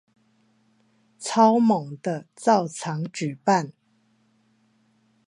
[1.19, 3.71] 超猛的照常舉辦